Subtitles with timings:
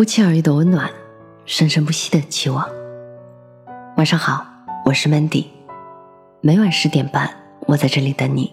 [0.00, 0.90] 不期而遇的温暖，
[1.44, 2.66] 生生不息的期望。
[3.98, 4.46] 晚上好，
[4.86, 5.44] 我是 Mandy，
[6.40, 7.30] 每晚十点半，
[7.66, 8.50] 我在这里等你。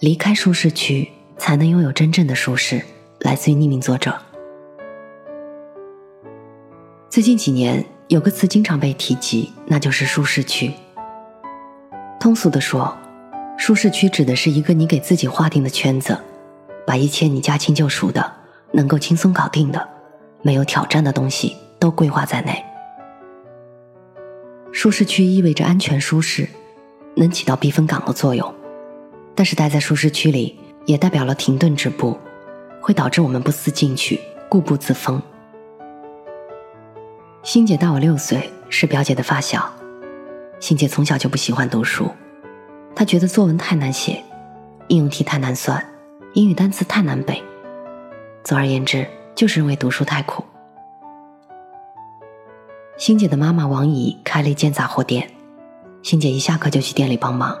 [0.00, 2.84] 离开舒适区，才能拥有真正的舒适。
[3.20, 4.18] 来自于匿名作者。
[7.08, 10.72] 最近几年，有个词经常被提及，那就是舒适区。
[12.18, 12.98] 通俗的说，
[13.56, 16.18] 舒适区指的是一个你给自己划定的圈子，
[16.84, 18.32] 把一切你驾轻就熟的、
[18.72, 19.88] 能够轻松搞定的、
[20.42, 22.64] 没有挑战的东西都规划在内。
[24.72, 26.48] 舒适区意味着安全舒适，
[27.16, 28.54] 能起到避风港的作用，
[29.34, 32.16] 但是待在舒适区里，也代表了停顿止步，
[32.80, 35.20] 会导致我们不思进取、固步自封。
[37.42, 39.72] 欣姐大我六岁，是表姐的发小。
[40.60, 42.10] 欣姐从小就不喜欢读书，
[42.94, 44.22] 她觉得作文太难写，
[44.88, 45.82] 应用题太难算，
[46.34, 47.42] 英语单词太难背。
[48.48, 50.42] 总而言之，就是因为读书太苦。
[52.96, 55.30] 欣姐的妈妈王姨开了一间杂货店，
[56.02, 57.54] 欣姐一下课就去店里帮忙，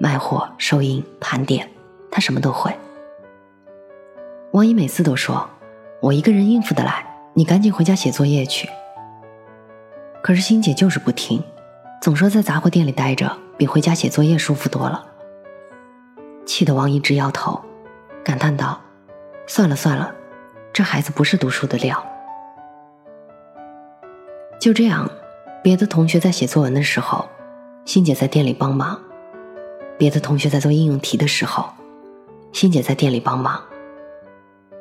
[0.00, 1.68] 卖货、收银、盘点，
[2.10, 2.74] 她什么都会。
[4.52, 5.46] 王姨每次都说
[6.00, 8.66] ：“我一个人应付得来，你赶紧回家写作业去。”
[10.24, 11.44] 可是欣姐就是不听，
[12.00, 15.04] 总说在杂货店里待着比回家写作业舒服多了。
[16.46, 17.60] 气得王姨直摇头，
[18.24, 18.80] 感叹道
[19.48, 20.14] ：“算了算了，
[20.72, 22.06] 这孩子不是读书的料。”
[24.60, 25.10] 就这样，
[25.62, 27.26] 别的同学在写作文的时候，
[27.86, 28.98] 欣姐在店里帮忙；
[29.96, 31.70] 别的同学在做应用题的时候，
[32.52, 33.62] 欣姐在店里帮忙；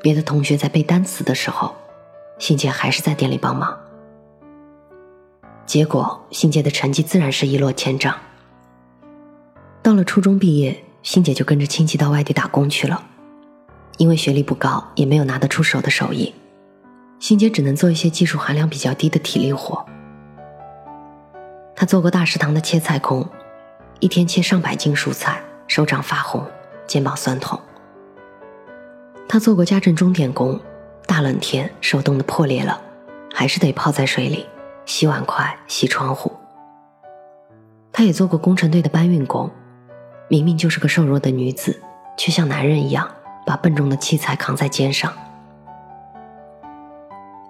[0.01, 1.73] 别的同学在背单词的时候，
[2.37, 3.75] 欣姐还是在店里帮忙。
[5.65, 8.13] 结果，欣姐的成绩自然是一落千丈。
[9.81, 13.01] 到了初中毕业，欣姐就跟着亲戚到外地打工去了。
[13.97, 16.33] 因为学历不高，也没有拿得出手的手艺，
[17.19, 19.85] 欣姐只能做一些技术含量比较低的体力活。
[21.75, 23.27] 她做过大食堂的切菜工，
[23.99, 26.43] 一天切上百斤蔬菜，手掌发红，
[26.87, 27.59] 肩膀酸痛。
[29.27, 30.59] 她做过家政钟点工，
[31.05, 32.79] 大冷天手冻得破裂了，
[33.33, 34.45] 还是得泡在水里。
[34.85, 36.31] 洗碗筷、洗窗户。
[37.91, 39.51] 她也做过工程队的搬运工，
[40.29, 41.77] 明明就是个瘦弱的女子，
[42.15, 43.05] 却像男人一样
[43.47, 45.11] 把笨重的器材扛在肩上。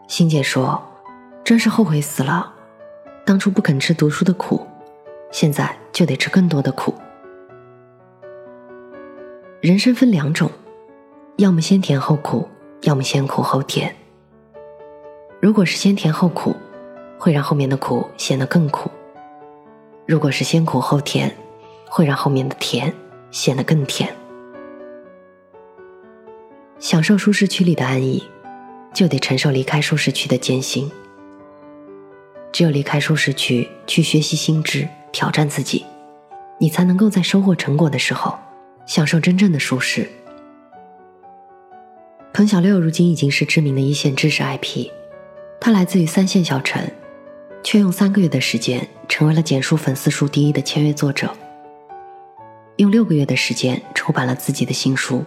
[0.07, 0.81] 欣姐说
[1.43, 2.53] ：“真是后悔死了，
[3.25, 4.65] 当初不肯吃读书的苦，
[5.31, 6.93] 现在就得吃更多的苦。
[9.59, 10.51] 人生分两种，
[11.37, 12.47] 要么先甜后苦，
[12.83, 13.95] 要么先苦后甜。
[15.41, 16.55] 如果是先甜后苦。”
[17.19, 18.91] 会让后面的苦显得更苦。
[20.05, 21.35] 如果是先苦后甜，
[21.89, 22.93] 会让后面的甜
[23.31, 24.15] 显得更甜。
[26.79, 28.23] 享受舒适区里的安逸，
[28.93, 30.89] 就得承受离开舒适区的艰辛。
[32.51, 35.85] 只有离开舒适区，去学习新知，挑战自己，
[36.59, 38.37] 你才能够在收获成果的时候，
[38.85, 40.09] 享受真正的舒适。
[42.33, 44.89] 彭小六如今已经是知名的一线知识 IP，
[45.59, 46.87] 他来自于三线小城。
[47.63, 51.29] 却用三个月的时间成为了简书粉丝数第一的签约作者，
[52.77, 55.17] 用六个月的时间出版了自己的新书《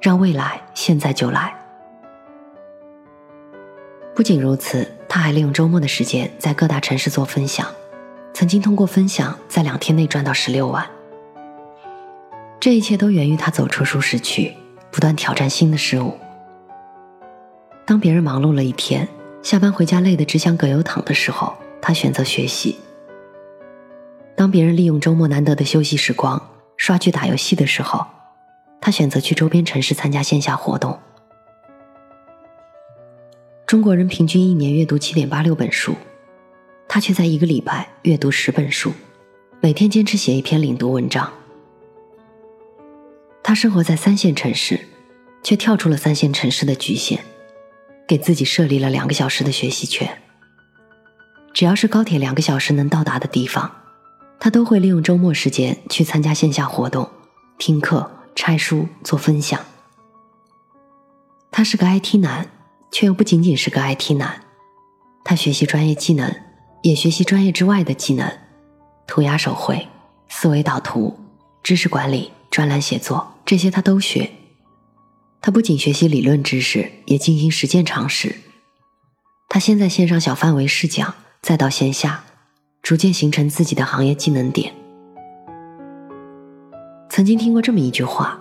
[0.00, 1.54] 让未来现在就来》。
[4.14, 7.66] 不仅如此，他还利用周末的时间在各大城市做分享，
[8.32, 10.86] 曾经通过分享在两天内赚到十六万。
[12.58, 14.54] 这一切都源于他走出舒适区，
[14.90, 16.18] 不断挑战新的事物。
[17.86, 19.08] 当别人忙碌了一天，
[19.42, 21.54] 下班回家累得只想葛优躺的时候。
[21.82, 22.78] 他选择学习。
[24.36, 28.06] 当别人利用周末难得的休息时光刷剧打游戏的时候，
[28.80, 30.98] 他选择去周边城市参加线下活动。
[33.66, 35.94] 中国人平均一年阅读七点八六本书，
[36.88, 38.92] 他却在一个礼拜阅读十本书，
[39.60, 41.32] 每天坚持写一篇领读文章。
[43.42, 44.80] 他生活在三线城市，
[45.42, 47.20] 却跳出了三线城市的局限，
[48.08, 50.20] 给自己设立了两个小时的学习圈。
[51.52, 53.70] 只要是高铁两个小时能到达的地方，
[54.38, 57.08] 他都会利用周末时间去参加线下活动、
[57.58, 59.60] 听课、拆书、做分享。
[61.50, 62.48] 他是个 IT 男，
[62.90, 64.42] 却又不仅仅是个 IT 男。
[65.24, 66.34] 他学习专业技能，
[66.82, 68.38] 也学习专业之外的技能，
[69.06, 69.88] 涂鸦手绘、
[70.28, 71.18] 思维导图、
[71.62, 74.30] 知识管理、专栏写作，这些他都学。
[75.40, 78.36] 他不仅学习理论知识，也进行实践尝试。
[79.48, 81.14] 他先在线上小范围试讲。
[81.42, 82.24] 再到线下，
[82.82, 84.74] 逐渐形成自己的行业技能点。
[87.10, 88.40] 曾经听过这么一句话：“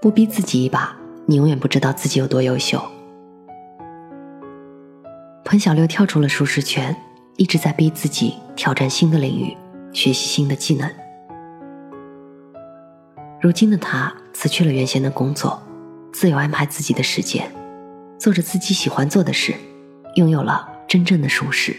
[0.00, 0.96] 不逼自己一把，
[1.26, 2.82] 你永远不知道自己有多优秀。”
[5.44, 6.96] 彭小六跳出了舒适圈，
[7.36, 9.54] 一直在逼自己挑战新的领域，
[9.92, 10.90] 学习新的技能。
[13.42, 15.62] 如今的他辞去了原先的工作，
[16.14, 17.52] 自由安排自己的时间，
[18.18, 19.54] 做着自己喜欢做的事，
[20.14, 21.76] 拥有了真正的舒适。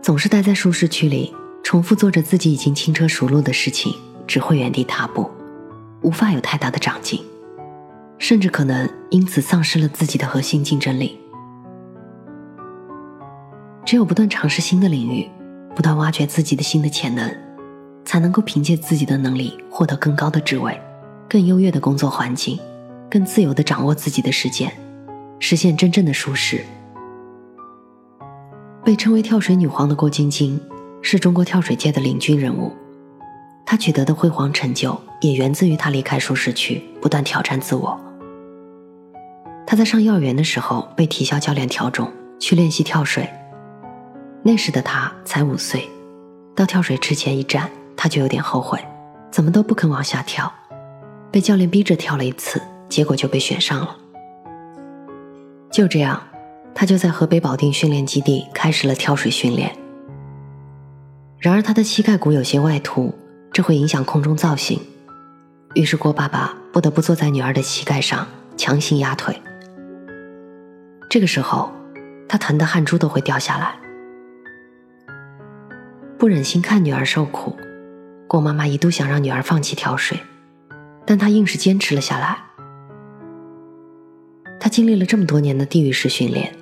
[0.00, 1.34] 总是待在舒适区里，
[1.68, 3.94] 重复做着自己已经轻车熟路的事情，
[4.26, 5.30] 只会原地踏步，
[6.00, 7.22] 无法有太大的长进。
[8.16, 11.20] 甚至可能因此丧失了自己的核心竞争力。
[13.84, 15.28] 只有不断尝试新的领域，
[15.76, 17.30] 不断挖掘自己的新的潜能，
[18.02, 20.80] 才能够凭借自己的能力获得更高的职位、
[21.28, 22.58] 更优越的工作环境、
[23.10, 24.72] 更自由的掌握自己的时间，
[25.38, 26.64] 实现真正的舒适。
[28.82, 30.58] 被称为“跳水女皇”的郭晶晶，
[31.02, 32.72] 是中国跳水界的领军人物。
[33.64, 37.98] 他取得的辉煌成就，也源自于他离开舒适区，不断挑战自我。
[39.66, 42.10] 他在上幼儿园的时候被体校教练挑中
[42.40, 43.28] 去练习跳水，
[44.42, 45.86] 那时的他才五岁，
[46.54, 48.82] 到跳水池前一站，他就有点后悔，
[49.30, 50.50] 怎么都不肯往下跳，
[51.30, 53.94] 被教练逼着跳了一次，结果就被选上了。
[55.70, 56.22] 就这样，
[56.74, 59.76] 他就在河北保定训练基地开始了跳水训练。
[61.40, 63.14] 然而他的膝盖骨有些外凸，
[63.52, 64.80] 这会影响空中造型，
[65.74, 68.26] 于是郭爸爸不得不坐在女儿的膝盖上
[68.56, 69.40] 强行压腿。
[71.08, 71.70] 这个时候，
[72.28, 73.76] 他疼得汗珠都会掉下来。
[76.18, 77.56] 不忍心看女儿受苦，
[78.26, 80.18] 郭妈妈一度想让女儿放弃跳水，
[81.06, 82.36] 但她硬是坚持了下来。
[84.58, 86.52] 她经历了这么多年的地狱式训练，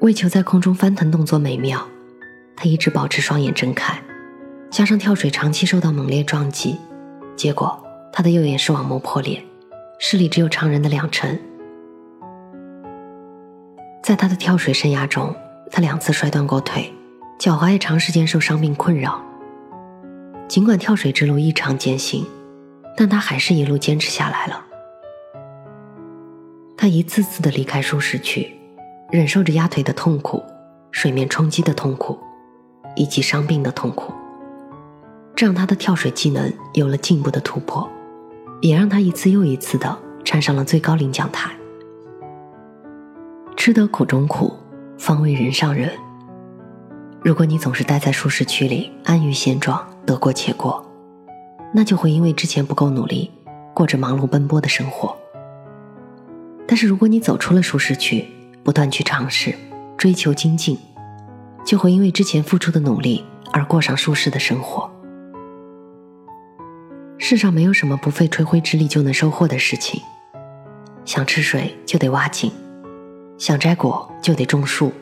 [0.00, 1.84] 为求在空中翻腾动作美妙，
[2.56, 4.00] 他一直保持双眼睁开。
[4.70, 6.76] 加上跳水长期受到猛烈撞击，
[7.36, 7.80] 结果
[8.12, 9.40] 他的右眼视网膜破裂，
[10.00, 11.38] 视力只有常人的两成。
[14.02, 15.34] 在他的跳水生涯中，
[15.70, 16.92] 他两次摔断过腿，
[17.38, 19.22] 脚踝也长时间受伤病困扰。
[20.48, 22.26] 尽管跳水之路异常艰辛，
[22.96, 24.64] 但他还是一路坚持下来了。
[26.76, 28.52] 他一次次的离开舒适区，
[29.10, 30.42] 忍受着压腿的痛苦、
[30.90, 32.18] 水面冲击的痛苦，
[32.96, 34.12] 以及伤病的痛苦，
[35.34, 37.88] 这让他的跳水技能有了进步的突破，
[38.60, 41.50] 也让他一次又一次的站上了最高领奖台。
[43.56, 44.52] 吃得苦中苦，
[44.98, 45.90] 方为人上人。
[47.22, 50.84] 如果你总是待在舒适区里，安于现状，得过且过，
[51.72, 53.30] 那就会因为之前不够努力，
[53.72, 55.16] 过着忙碌奔波的生活。
[56.66, 58.26] 但是如果你走出了舒适区，
[58.62, 59.54] 不断去尝试，
[59.96, 60.78] 追求精进，
[61.64, 64.90] 就会因为之前付出的努力而过上舒适的生活。
[67.18, 70.00] 世上没有什么不费吹灰之力就能收获的事情，
[71.04, 72.52] 想吃水就得挖井。
[73.38, 74.92] 想摘果就得种树。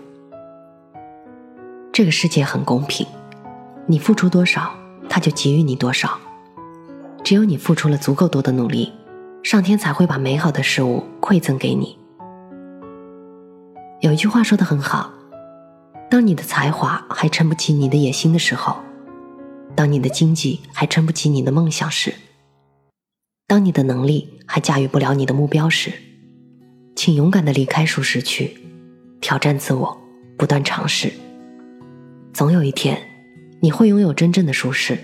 [1.93, 3.07] 这个世界很公平，
[3.87, 4.73] 你付出多少，
[5.09, 6.19] 他就给予你多少。
[7.23, 8.93] 只有你付出了足够多的努力，
[9.43, 11.99] 上天才会把美好的事物馈赠给你。
[14.01, 15.13] 有一句话说的很好：
[16.13, 18.77] 当你的才华还撑不起你的野心的时候，
[19.75, 22.13] 当你的经济还撑不起你的梦想时，
[23.47, 25.91] 当你的能力还驾驭不了你的目标时。
[26.95, 28.55] 请勇敢的离开舒适区，
[29.23, 29.99] 挑战自我，
[30.37, 31.11] 不断尝试。
[32.35, 33.01] 总有一天，
[33.63, 34.99] 你会拥有真正的舒适。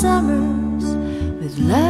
[0.00, 0.94] summers
[1.40, 1.87] with love.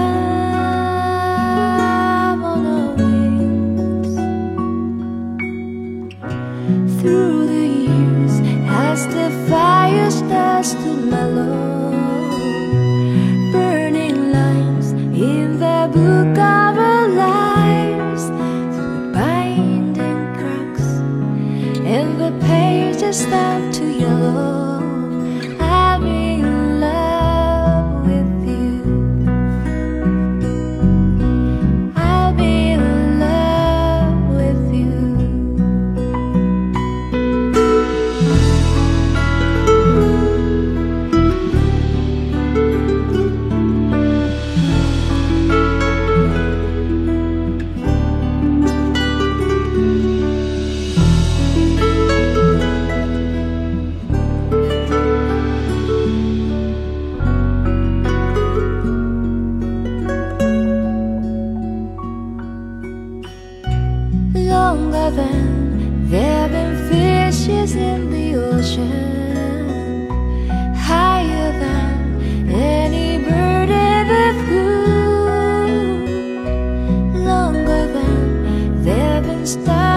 [64.69, 70.11] longer than there have been fishes in the ocean,
[70.77, 72.21] higher than
[72.51, 75.71] any bird ever flew,
[77.31, 79.88] longer than there have been stars.